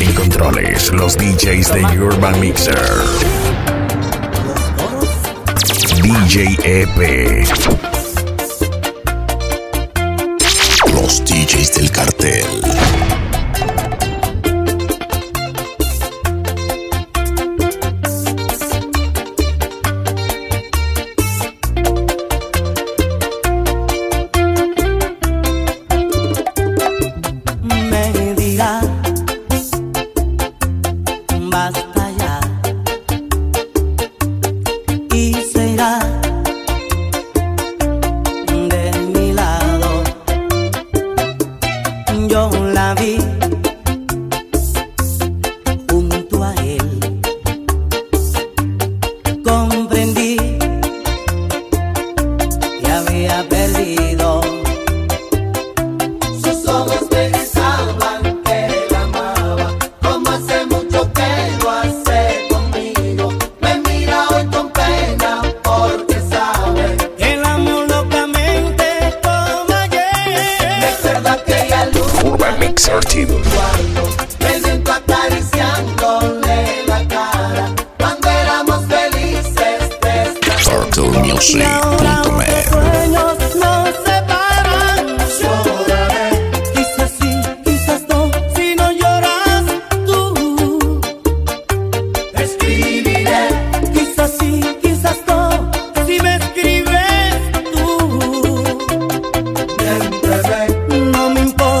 [0.00, 2.78] En controles, los DJs de Urban Mixer.
[6.00, 7.48] DJ EP.
[10.92, 12.77] Los DJs del cartel.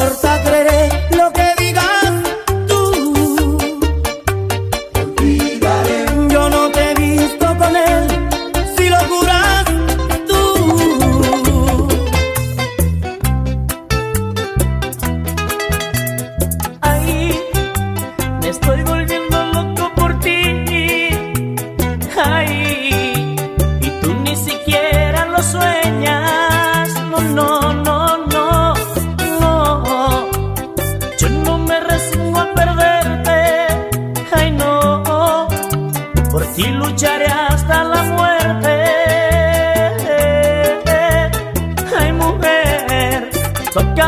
[0.08, 0.57] importa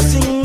[0.00, 0.39] see.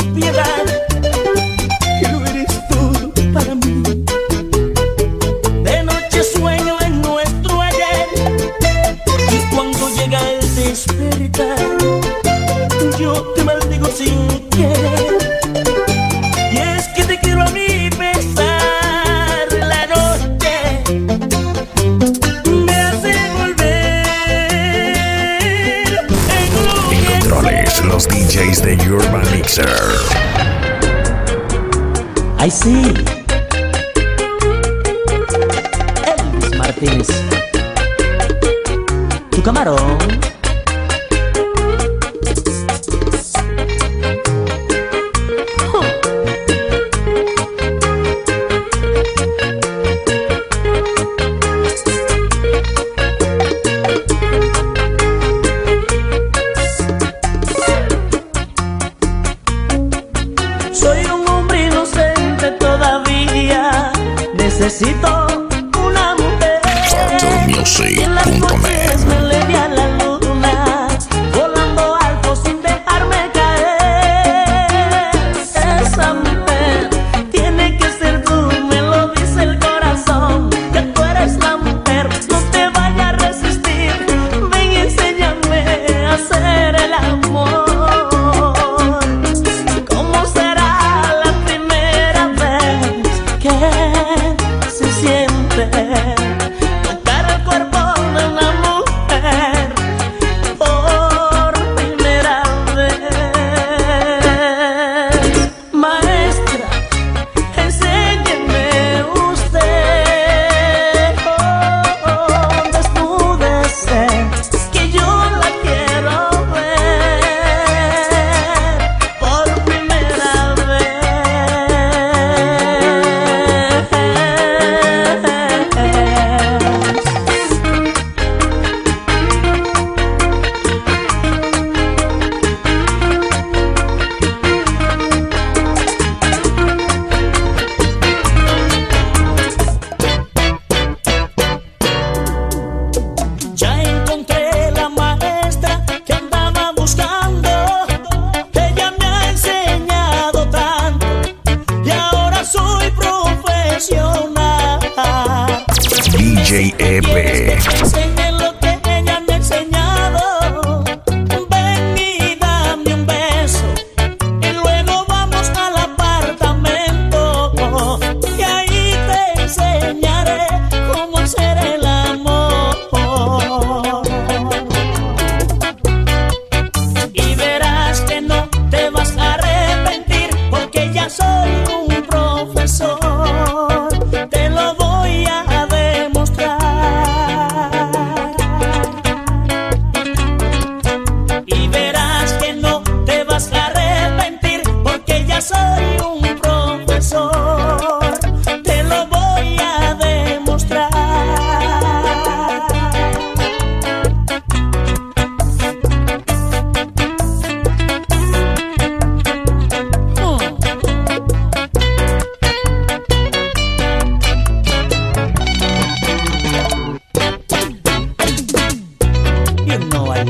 [219.80, 220.24] you know I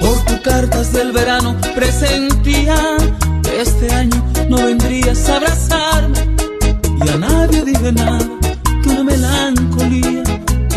[0.00, 2.76] Por tus cartas del verano presentía
[3.42, 6.18] que este año no vendrías a abrazarme.
[7.04, 8.20] Y a nadie dije nada
[8.82, 10.22] que una melancolía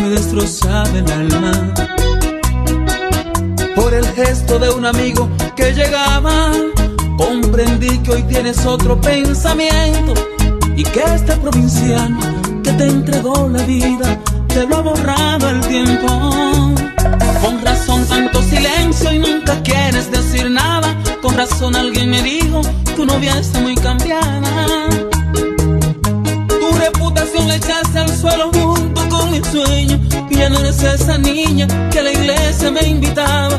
[0.00, 1.52] me destrozaba el alma.
[3.76, 5.13] Por el gesto de un amigo
[5.74, 6.52] llegaba,
[7.16, 10.14] comprendí que hoy tienes otro pensamiento
[10.76, 12.18] y que este provinciano
[12.62, 16.06] que te entregó la vida te lo ha borrado el tiempo.
[17.42, 20.96] Con razón tanto silencio y nunca quieres decir nada.
[21.20, 22.60] Con razón alguien me dijo,
[22.96, 24.88] tu novia está muy cambiada.
[26.48, 30.00] Tu reputación la echaste al suelo junto con mi sueño.
[30.30, 33.53] Y ya no eres esa niña que la iglesia me invitaba.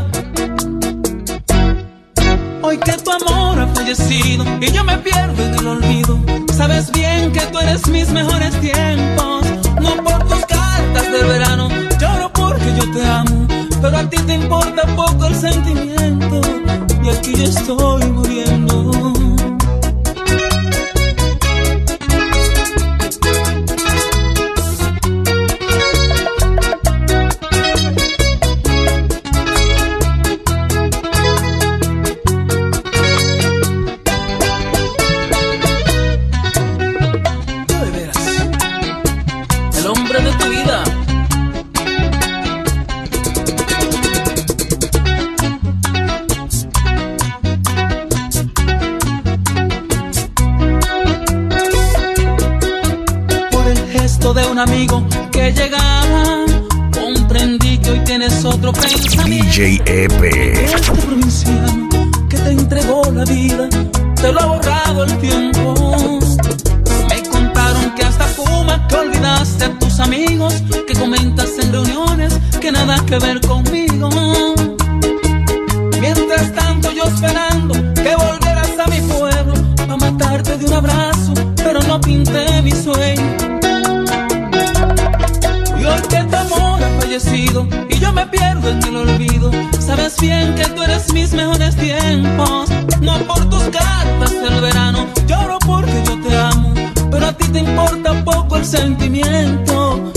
[97.56, 100.12] Te importa poco el sentimiento.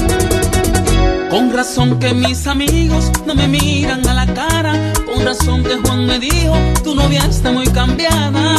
[1.30, 6.04] Con razón que mis amigos no me miran a la cara, con razón que Juan
[6.07, 8.57] me dijo, tu novia está muy cambiada.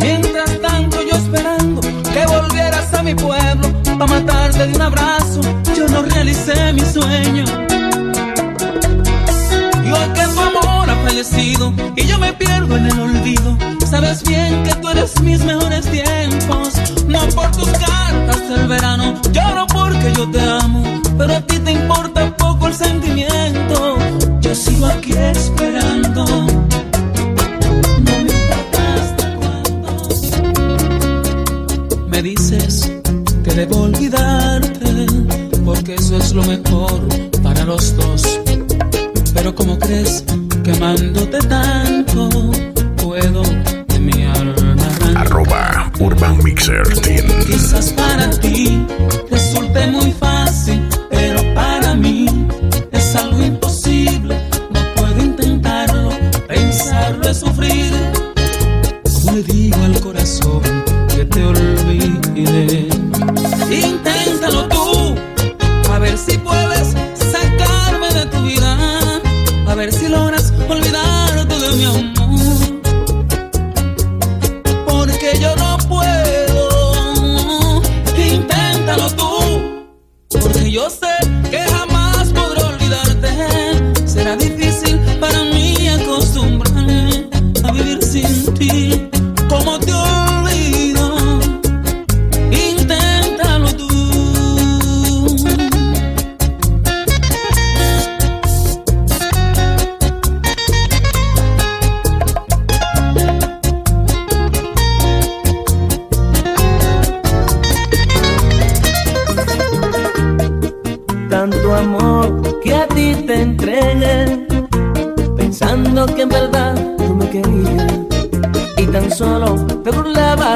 [0.00, 5.40] Mientras tanto yo esperando que volvieras a mi pueblo, para matarte de un abrazo,
[5.74, 7.44] yo no realicé mi sueño.
[9.82, 13.56] Y hoy que tu amor ha fallecido y yo me pierdo en el olvido,
[13.90, 16.93] sabes bien que tú eres mis mejores tiempos.
[17.32, 20.82] Por tus cartas del verano, lloro porque yo te amo,
[21.16, 23.96] pero a ti te importa poco el sentimiento.
[24.40, 26.24] Yo sigo aquí esperando.
[26.24, 26.44] No
[28.04, 30.08] me importa hasta cuándo.
[32.08, 32.92] Me dices
[33.42, 35.06] que debo olvidarte,
[35.64, 37.00] porque eso es lo mejor
[37.42, 38.40] para los dos.
[39.32, 40.24] Pero como crees
[40.62, 42.28] que amándote tanto,
[42.96, 43.42] puedo
[45.16, 47.26] Arroba Urban Mixer Team.
[47.46, 48.84] Quizás para ti
[49.30, 50.33] resulte muy fácil,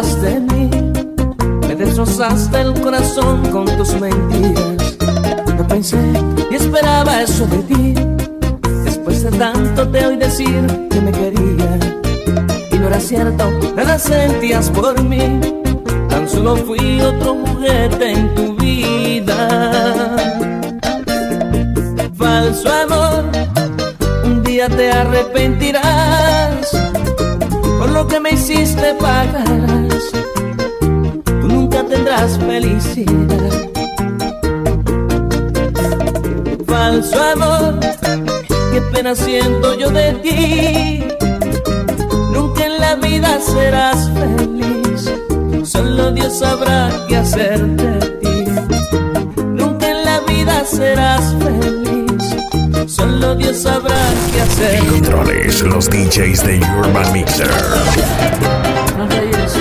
[0.00, 4.96] me destrozaste el corazón con tus mentiras.
[5.56, 5.98] No pensé
[6.50, 7.94] y esperaba eso de ti,
[8.84, 11.80] después de tanto te oí decir que me querías
[12.70, 15.40] y no era cierto, nada sentías por mí.
[16.08, 20.16] Tan solo fui otro juguete en tu vida
[22.14, 23.24] falso amor,
[24.24, 26.17] un día te arrepentirás,
[27.98, 30.04] lo que me hiciste pagarás,
[31.40, 33.52] tú nunca tendrás felicidad.
[36.64, 37.80] Falso amor,
[38.72, 41.04] qué pena siento yo de ti,
[42.32, 45.00] nunca en la vida serás feliz,
[45.64, 48.44] solo Dios sabrá qué hacer de ti.
[49.60, 51.77] Nunca en la vida serás feliz,
[52.98, 53.96] solo Dios sabrá
[54.32, 54.86] qué hacer.
[54.86, 57.50] Controles los DJs de Urban Mixer.
[58.96, 59.52] No reíres.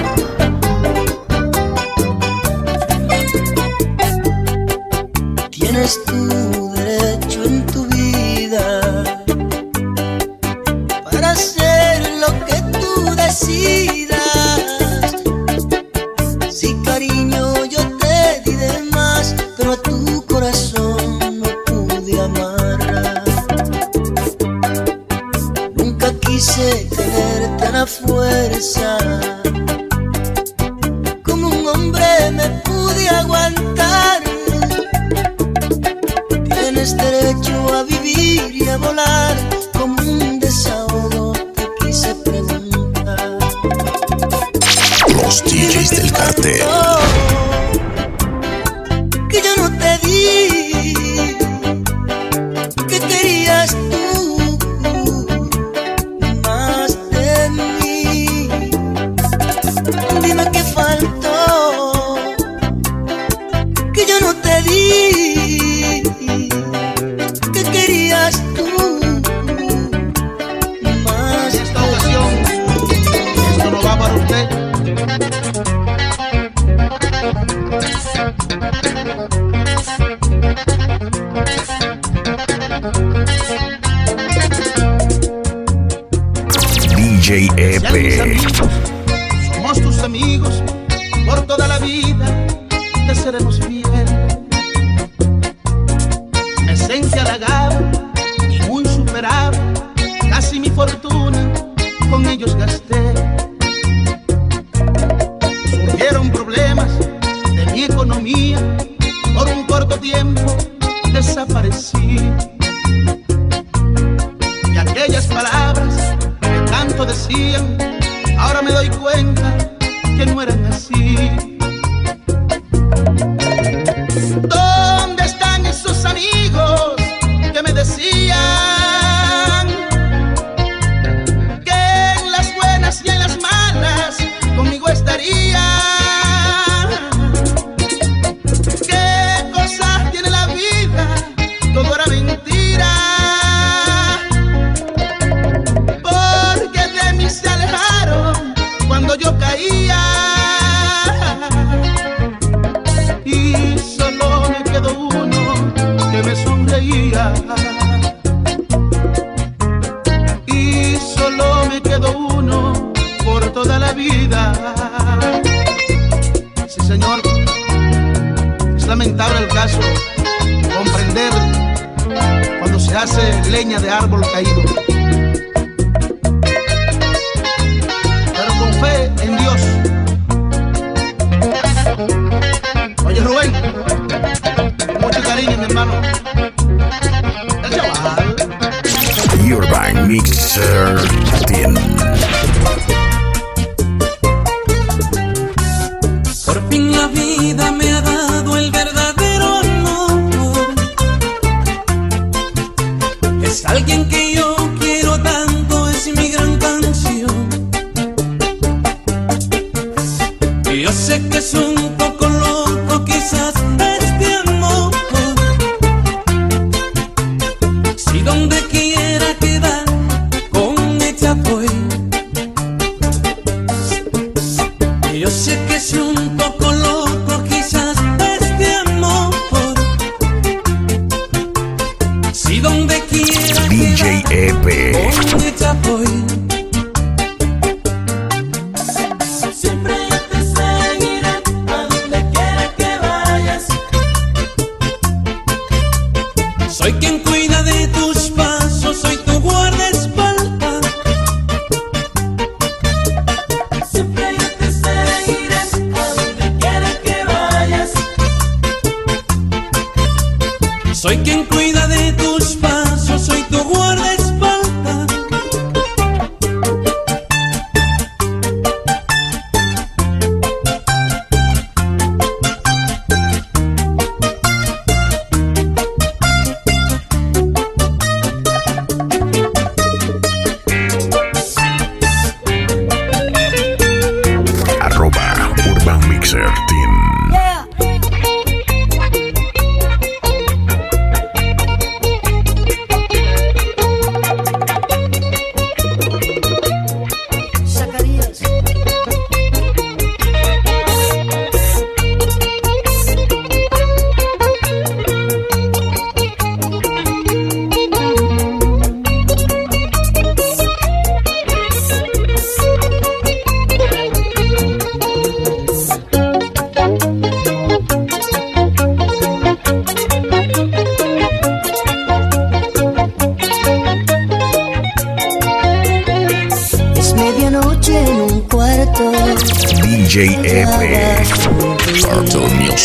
[5.51, 6.56] Tienes tu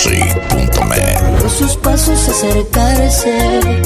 [0.04, 1.38] Music.net.
[1.38, 3.81] Con sus pasos acercarse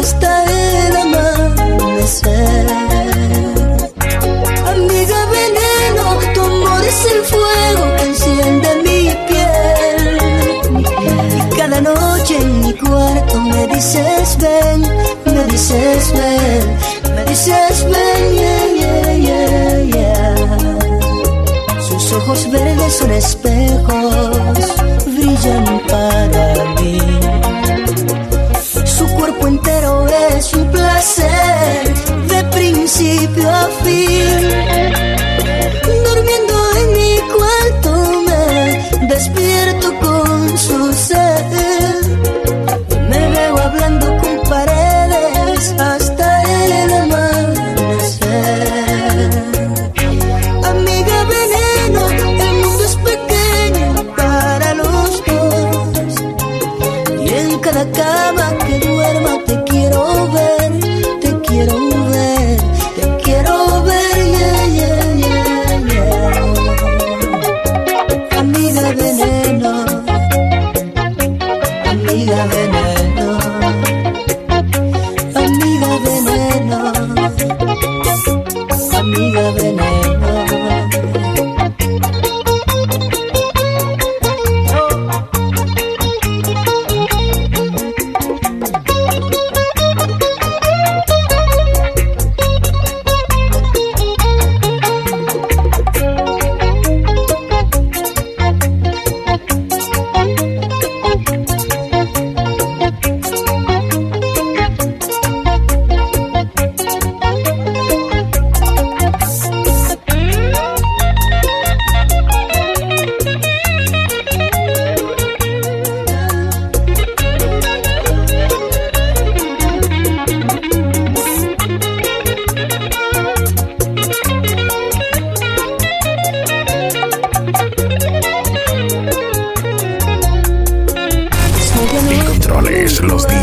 [0.00, 2.66] hasta el amanecer.
[4.66, 10.18] Amiga veneno, tu amor es el fuego que enciende mi piel.
[11.38, 14.80] Y cada noche en mi cuarto me dices ven,
[15.26, 21.80] me dices ven, me dices ven, yeah, yeah, yeah, yeah.
[21.80, 23.99] Sus ojos verdes son espejo
[33.84, 34.69] feel.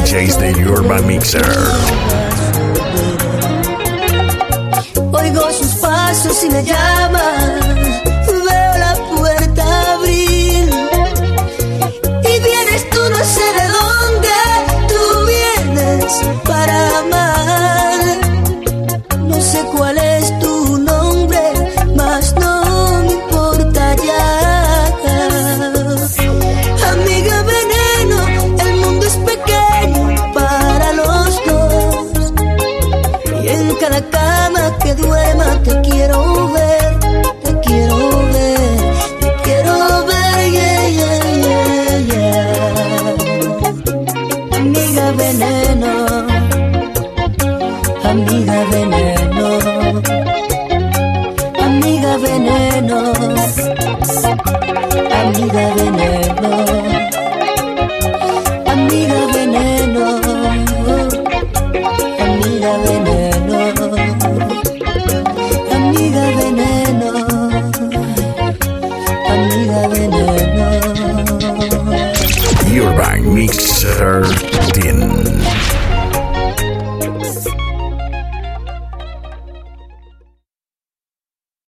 [0.08, 1.42] DJs del Urban Mixer.
[5.12, 6.97] Oigo sus pasos y me llamo